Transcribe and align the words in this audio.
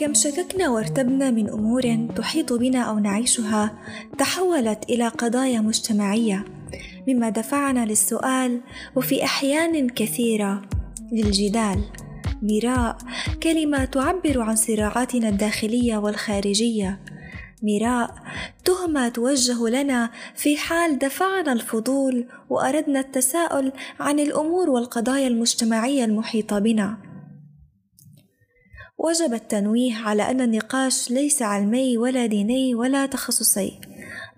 كم 0.00 0.14
شككنا 0.14 0.68
وارتبنا 0.68 1.30
من 1.30 1.50
أمور 1.50 2.08
تحيط 2.16 2.52
بنا 2.52 2.82
أو 2.82 2.98
نعيشها 2.98 3.78
تحولت 4.18 4.84
إلى 4.90 5.08
قضايا 5.08 5.60
مجتمعية. 5.60 6.44
مما 7.08 7.28
دفعنا 7.28 7.84
للسؤال 7.84 8.60
وفي 8.96 9.24
أحيان 9.24 9.88
كثيرة 9.88 10.62
للجدال. 11.12 11.84
مراء 12.42 12.96
كلمة 13.42 13.84
تعبر 13.84 14.40
عن 14.40 14.56
صراعاتنا 14.56 15.28
الداخلية 15.28 15.96
والخارجية. 15.96 17.00
مراء 17.62 18.14
تهمة 18.64 19.08
توجه 19.08 19.68
لنا 19.68 20.10
في 20.34 20.56
حال 20.56 20.98
دفعنا 20.98 21.52
الفضول 21.52 22.26
وأردنا 22.50 23.00
التساؤل 23.00 23.72
عن 24.00 24.20
الأمور 24.20 24.70
والقضايا 24.70 25.28
المجتمعية 25.28 26.04
المحيطة 26.04 26.58
بنا. 26.58 27.09
وجب 29.00 29.34
التنويه 29.34 29.94
على 29.94 30.30
أن 30.30 30.40
النقاش 30.40 31.10
ليس 31.10 31.42
علمي 31.42 31.98
ولا 31.98 32.26
ديني 32.26 32.74
ولا 32.74 33.06
تخصصي 33.06 33.80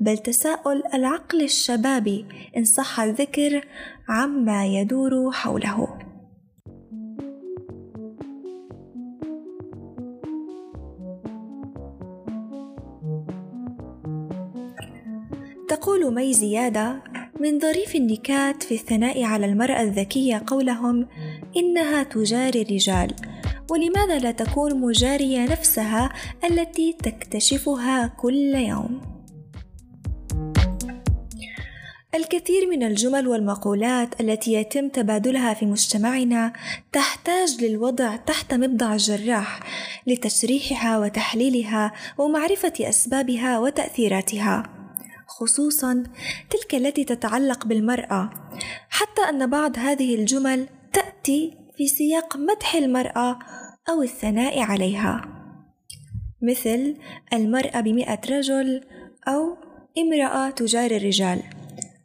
بل 0.00 0.18
تساؤل 0.18 0.82
العقل 0.94 1.42
الشبابي 1.42 2.26
إن 2.56 2.64
صح 2.64 3.00
الذكر 3.00 3.66
عما 4.08 4.66
يدور 4.66 5.30
حوله. 5.32 5.98
تقول 15.68 16.14
مي 16.14 16.32
زيادة 16.32 17.02
من 17.40 17.60
ظريف 17.60 17.96
النكات 17.96 18.62
في 18.62 18.74
الثناء 18.74 19.22
على 19.22 19.46
المرأة 19.46 19.82
الذكية 19.82 20.42
قولهم 20.46 21.06
إنها 21.56 22.02
تجاري 22.02 22.62
الرجال 22.62 23.14
ولماذا 23.70 24.18
لا 24.18 24.30
تكون 24.30 24.80
مجارية 24.80 25.44
نفسها 25.44 26.12
التي 26.44 26.92
تكتشفها 26.92 28.06
كل 28.06 28.54
يوم؟ 28.54 29.12
الكثير 32.14 32.66
من 32.70 32.82
الجمل 32.82 33.28
والمقولات 33.28 34.20
التي 34.20 34.52
يتم 34.52 34.88
تبادلها 34.88 35.54
في 35.54 35.66
مجتمعنا 35.66 36.52
تحتاج 36.92 37.64
للوضع 37.64 38.16
تحت 38.16 38.54
مبضع 38.54 38.92
الجراح 38.92 39.60
لتشريحها 40.06 40.98
وتحليلها 40.98 41.92
ومعرفة 42.18 42.72
أسبابها 42.80 43.58
وتأثيراتها 43.58 44.62
خصوصا 45.26 46.02
تلك 46.50 46.74
التي 46.74 47.04
تتعلق 47.04 47.66
بالمرأة 47.66 48.30
حتى 48.90 49.22
أن 49.28 49.50
بعض 49.50 49.78
هذه 49.78 50.14
الجمل 50.14 50.68
تأتي 50.92 51.54
في 51.76 51.86
سياق 51.86 52.36
مدح 52.36 52.74
المرأة 52.74 53.38
أو 53.88 54.02
الثناء 54.02 54.60
عليها. 54.60 55.24
مثل 56.42 56.96
المرأة 57.32 57.80
بمئة 57.80 58.20
رجل 58.30 58.84
أو 59.28 59.56
امرأة 59.98 60.50
تجاري 60.50 60.96
الرجال. 60.96 61.42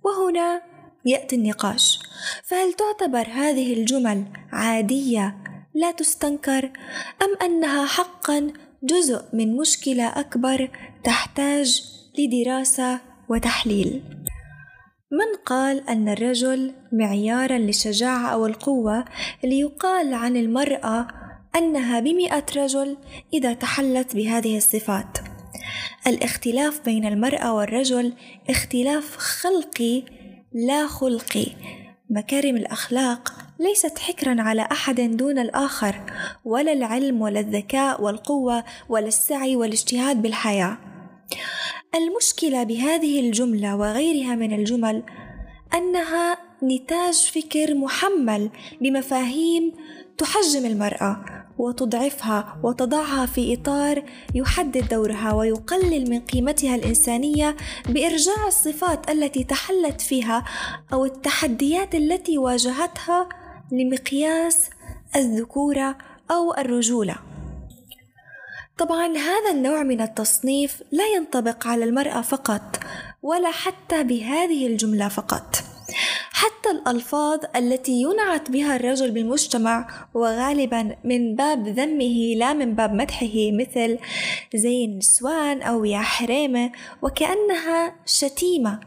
وهنا 0.04 0.62
يأتي 1.06 1.36
النقاش. 1.36 2.00
فهل 2.44 2.74
تعتبر 2.74 3.28
هذه 3.28 3.74
الجمل 3.74 4.26
عادية 4.52 5.38
لا 5.74 5.92
تستنكر 5.92 6.66
أم 7.22 7.38
أنها 7.46 7.86
حقا 7.86 8.54
جزء 8.84 9.22
من 9.34 9.58
مشكلة 9.58 10.20
أكبر 10.20 10.70
تحتاج 11.04 11.84
لدراسة 12.20 13.00
وتحليل؟ 13.30 14.04
من 15.12 15.44
قال 15.46 15.90
أن 15.90 16.10
الرجل 16.10 16.74
معيارا 16.94 17.58
للشجاعة 17.58 18.28
أو 18.28 18.46
القوة 18.46 19.06
ليقال 19.44 20.14
عن 20.14 20.38
المرأة 20.38 21.08
أنها 21.58 22.00
بمئة 22.00 22.46
رجل 22.56 22.98
إذا 23.34 23.54
تحلت 23.54 24.16
بهذه 24.16 24.58
الصفات. 24.58 25.18
الاختلاف 26.08 26.82
بين 26.86 27.06
المرأة 27.06 27.54
والرجل 27.54 28.14
اختلاف 28.50 29.18
خلقي 29.18 30.04
لا 30.54 30.88
خلقي. 30.88 31.46
مكارم 32.10 32.58
الأخلاق 32.58 33.34
ليست 33.60 34.00
حكرا 34.00 34.42
على 34.42 34.68
أحد 34.72 35.02
دون 35.02 35.40
الآخر 35.40 35.96
ولا 36.46 36.74
العلم 36.74 37.22
ولا 37.22 37.40
الذكاء 37.40 38.04
والقوة 38.04 38.64
ولا 38.90 39.08
السعي 39.08 39.56
والاجتهاد 39.56 40.22
بالحياة. 40.22 40.78
المشكلة 41.96 42.64
بهذه 42.64 43.20
الجملة 43.20 43.76
وغيرها 43.76 44.36
من 44.36 44.54
الجمل 44.54 45.04
أنها 45.74 46.47
نتاج 46.64 47.32
فكر 47.34 47.76
محمل 47.76 48.50
بمفاهيم 48.82 49.74
تحجم 50.18 50.66
المرأة 50.66 51.26
وتضعفها 51.58 52.58
وتضعها 52.64 53.26
في 53.26 53.54
إطار 53.54 54.04
يحدد 54.36 54.88
دورها 54.90 55.34
ويقلل 55.34 56.10
من 56.10 56.20
قيمتها 56.20 56.76
الإنسانية 56.76 57.56
بإرجاع 57.90 58.48
الصفات 58.48 59.10
التي 59.10 59.44
تحلت 59.44 60.02
فيها 60.02 60.46
أو 60.94 61.06
التحديات 61.06 61.96
التي 61.96 62.38
واجهتها 62.38 63.30
لمقياس 63.72 64.70
الذكورة 65.16 65.98
أو 66.32 66.54
الرجولة. 66.54 67.16
طبعا 68.78 69.08
هذا 69.08 69.52
النوع 69.52 69.84
من 69.84 70.02
التصنيف 70.02 70.84
لا 70.92 71.06
ينطبق 71.16 71.68
على 71.68 71.84
المرأة 71.84 72.22
فقط 72.22 72.80
ولا 73.24 73.52
حتى 73.52 74.04
بهذه 74.04 74.68
الجملة 74.68 75.08
فقط. 75.08 75.67
حتى 76.38 76.72
الألفاظ 76.72 77.40
التي 77.56 78.02
ينعت 78.02 78.52
بها 78.52 78.76
الرجل 78.76 79.12
بالمجتمع 79.12 79.88
وغالبا 80.14 80.96
من 81.04 81.36
باب 81.36 81.68
ذمه 81.68 82.36
لا 82.36 82.54
من 82.54 82.76
باب 82.76 82.94
مدحه 82.94 83.52
مثل 83.52 83.98
زي 84.56 84.86
النسوان 84.86 85.62
أو 85.62 85.86
يا 85.86 86.00
حريمة 86.00 86.72
وكأنها 87.02 87.96
شتيمة. 88.06 88.80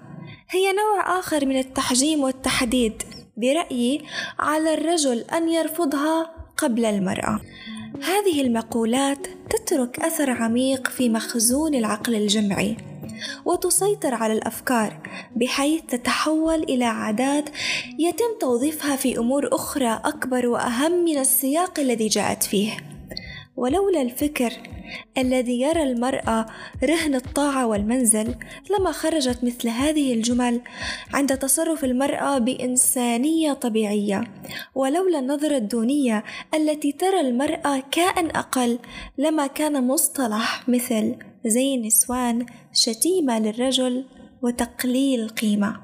هي 0.51 0.73
نوع 0.73 1.19
آخر 1.19 1.47
من 1.47 1.59
التحجيم 1.59 2.21
والتحديد 2.23 3.03
برأيي 3.37 4.05
على 4.39 4.75
الرجل 4.75 5.19
أن 5.19 5.49
يرفضها 5.49 6.31
قبل 6.57 6.85
المرأة. 6.85 7.41
هذه 8.03 8.41
المقولات 8.41 9.27
تترك 9.51 10.01
أثر 10.01 10.31
عميق 10.31 10.89
في 10.89 11.09
مخزون 11.09 11.75
العقل 11.75 12.15
الجمعي. 12.15 12.90
وتسيطر 13.45 14.15
على 14.15 14.33
الأفكار 14.33 15.01
بحيث 15.37 15.83
تتحول 15.83 16.63
إلى 16.63 16.85
عادات 16.85 17.49
يتم 17.99 18.39
توظيفها 18.41 18.97
في 18.97 19.19
أمور 19.19 19.49
أخرى 19.53 20.01
أكبر 20.05 20.47
وأهم 20.47 21.05
من 21.05 21.19
السياق 21.19 21.81
الذي 21.81 22.09
جاءت 22.09 22.43
فيه. 22.43 22.77
ولولا 23.57 24.03
الفكر 24.03 24.53
الذي 25.19 25.61
يرى 25.61 25.83
المرأة 25.83 26.47
رهن 26.85 27.15
الطاعة 27.15 27.67
والمنزل 27.67 28.35
لما 28.71 28.93
خرجت 28.93 29.45
مثل 29.45 29.69
هذه 29.69 30.15
الجمل 30.15 30.61
عند 31.15 31.39
تصرف 31.39 31.85
المرأة 31.85 32.39
بإنسانية 32.39 33.53
طبيعية. 33.53 34.25
ولولا 34.75 35.19
النظرة 35.19 35.57
الدونية 35.57 36.25
التي 36.55 36.93
ترى 36.93 37.21
المرأة 37.21 37.83
كائن 37.91 38.31
أقل 38.37 38.79
لما 39.19 39.47
كان 39.47 39.87
مصطلح 39.87 40.69
مثل 40.69 41.15
زي 41.47 41.75
النسوان 41.75 42.47
شتيمة 42.73 43.39
للرجل 43.39 44.07
وتقليل 44.43 45.29
قيمة. 45.29 45.77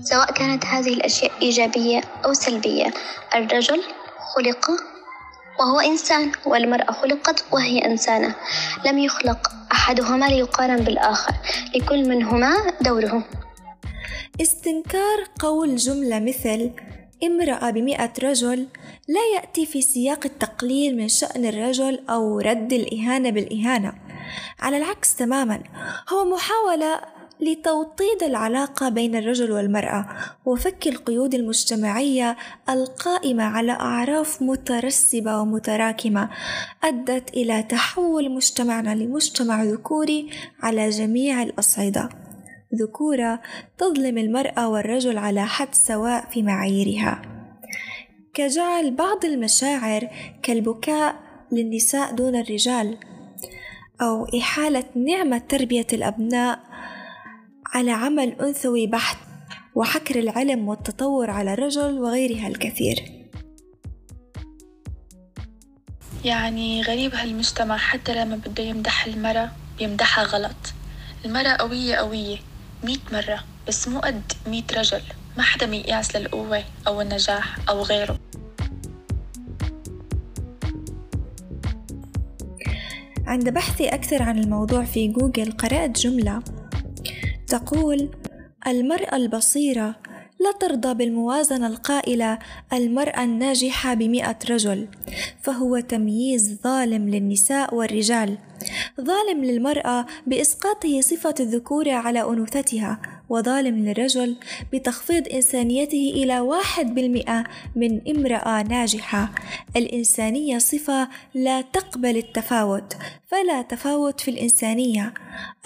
سواء 0.00 0.32
كانت 0.32 0.64
هذه 0.64 0.94
الأشياء 0.94 1.32
إيجابية 1.42 2.00
أو 2.24 2.32
سلبية 2.32 2.92
الرجل 3.34 3.82
خلق 4.34 4.70
وهو 5.60 5.80
إنسان 5.80 6.32
والمرأة 6.46 6.92
خلقت 6.92 7.44
وهي 7.52 7.78
إنسانة. 7.78 8.34
لم 8.86 8.98
يخلق 8.98 9.48
أحدهما 9.72 10.26
ليقارن 10.26 10.84
بالآخر 10.84 11.34
لكل 11.74 12.08
منهما 12.08 12.54
دوره. 12.80 13.24
استنكار 14.40 15.24
قول 15.40 15.76
جملة 15.76 16.20
مثل 16.20 16.70
امرأة 17.22 17.70
بمئة 17.70 18.12
رجل 18.22 18.66
لا 19.08 19.20
يأتي 19.34 19.66
في 19.66 19.82
سياق 19.82 20.20
التقليل 20.24 20.96
من 20.96 21.08
شأن 21.08 21.44
الرجل 21.44 22.00
أو 22.10 22.38
رد 22.38 22.72
الإهانة 22.72 23.30
بالإهانة. 23.30 23.92
على 24.60 24.76
العكس 24.76 25.16
تماما 25.16 25.62
هو 26.12 26.24
محاولة 26.24 27.00
لتوطيد 27.40 28.22
العلاقة 28.22 28.88
بين 28.88 29.16
الرجل 29.16 29.52
والمرأة 29.52 30.08
وفك 30.44 30.88
القيود 30.88 31.34
المجتمعية 31.34 32.36
القائمة 32.68 33.44
على 33.44 33.72
أعراف 33.72 34.42
مترسبة 34.42 35.40
ومتراكمة 35.40 36.30
أدت 36.84 37.30
إلى 37.30 37.62
تحول 37.62 38.30
مجتمعنا 38.30 38.94
لمجتمع 38.94 39.62
ذكوري 39.62 40.30
على 40.62 40.90
جميع 40.90 41.42
الأصعدة. 41.42 42.08
ذكورة 42.74 43.40
تظلم 43.78 44.18
المرأة 44.18 44.68
والرجل 44.68 45.18
على 45.18 45.46
حد 45.46 45.74
سواء 45.74 46.26
في 46.30 46.42
معاييرها. 46.42 47.22
كجعل 48.34 48.94
بعض 48.94 49.24
المشاعر 49.24 50.08
كالبكاء 50.42 51.16
للنساء 51.52 52.14
دون 52.14 52.36
الرجال 52.36 52.98
أو 54.02 54.26
إحالة 54.38 54.84
نعمة 54.94 55.38
تربية 55.38 55.86
الأبناء 55.92 56.60
على 57.74 57.90
عمل 57.90 58.40
أنثوي 58.40 58.86
بحت 58.86 59.18
وحكر 59.74 60.18
العلم 60.18 60.68
والتطور 60.68 61.30
على 61.30 61.52
الرجل 61.52 61.98
وغيرها 61.98 62.48
الكثير. 62.48 63.24
يعني 66.24 66.82
غريب 66.82 67.14
هالمجتمع 67.14 67.76
حتى 67.76 68.14
لما 68.14 68.36
بده 68.36 68.62
يمدح 68.62 69.06
المرأة 69.06 69.50
بيمدحها 69.78 70.24
غلط. 70.24 70.56
المرأة 71.24 71.56
قوية 71.56 71.96
قوية. 71.96 72.38
مية 72.84 72.98
مرة 73.12 73.44
بس 73.68 73.88
مو 73.88 74.00
قد 74.00 74.22
مية 74.46 74.64
رجل. 74.76 75.02
ما 75.36 75.42
حدا 75.42 75.66
ميقياس 75.66 76.16
للقوة 76.16 76.64
أو 76.86 77.00
النجاح 77.00 77.56
أو 77.68 77.82
غيره. 77.82 78.18
عند 83.26 83.48
بحثي 83.48 83.88
أكثر 83.88 84.22
عن 84.22 84.38
الموضوع 84.38 84.84
في 84.84 85.08
جوجل 85.08 85.52
قرأت 85.52 85.98
جملة 85.98 86.42
تقول 87.46 88.10
المرأة 88.66 89.16
البصيرة 89.16 89.96
لا 90.40 90.52
ترضى 90.60 90.94
بالموازنة 90.94 91.66
القائلة 91.66 92.38
المرأة 92.72 93.24
الناجحة 93.24 93.94
بمئة 93.94 94.38
رجل 94.50 94.88
فهو 95.42 95.80
تمييز 95.80 96.58
ظالم 96.64 97.08
للنساء 97.08 97.74
والرجال. 97.74 98.38
ظالم 99.00 99.44
للمرأة 99.44 100.06
بإسقاطه 100.26 101.00
صفة 101.00 101.34
الذكورة 101.40 101.92
على 101.92 102.22
أنوثتها 102.22 103.00
وظالم 103.28 103.88
للرجل 103.88 104.36
بتخفيض 104.72 105.28
إنسانيته 105.32 106.12
إلى 106.14 106.40
واحد 106.40 106.94
بالمئة 106.94 107.44
من 107.76 108.00
امرأة 108.08 108.62
ناجحة. 108.62 109.30
الإنسانية 109.76 110.58
صفة 110.58 111.08
لا 111.34 111.60
تقبل 111.60 112.16
التفاوت 112.16 112.96
فلا 113.26 113.62
تفاوت 113.62 114.20
في 114.20 114.30
الإنسانية. 114.30 115.14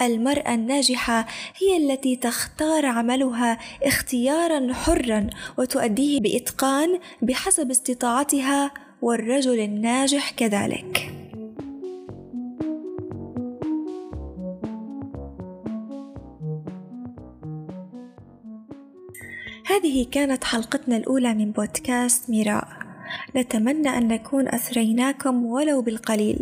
المرأة 0.01 0.53
الناجحة 0.53 1.27
هي 1.57 1.77
التي 1.77 2.15
تختار 2.15 2.85
عملها 2.85 3.57
اختيارا 3.83 4.73
حرا 4.73 5.27
وتؤديه 5.57 6.19
بإتقان 6.19 6.99
بحسب 7.21 7.71
استطاعتها 7.71 8.71
والرجل 9.01 9.59
الناجح 9.59 10.31
كذلك. 10.31 11.18
هذه 19.69 20.05
كانت 20.11 20.43
حلقتنا 20.43 20.97
الأولى 20.97 21.33
من 21.33 21.51
بودكاست 21.51 22.29
ميراء 22.29 22.67
نتمنى 23.35 23.89
أن 23.89 24.07
نكون 24.07 24.47
أثريناكم 24.47 25.45
ولو 25.45 25.81
بالقليل. 25.81 26.39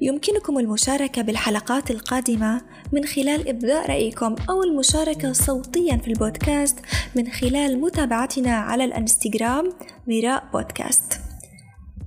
يمكنكم 0.00 0.58
المشاركة 0.58 1.22
بالحلقات 1.22 1.90
القادمة 1.90 2.62
من 2.92 3.04
خلال 3.04 3.48
إبداء 3.48 3.90
رأيكم 3.90 4.36
أو 4.50 4.62
المشاركة 4.62 5.32
صوتيا 5.32 5.96
في 5.96 6.08
البودكاست 6.08 6.78
من 7.16 7.30
خلال 7.30 7.80
متابعتنا 7.80 8.56
على 8.56 8.84
الانستغرام 8.84 9.72
ميراء 10.06 10.44
بودكاست. 10.52 11.20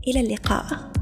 إلى 0.07 0.19
اللقاء. 0.19 0.98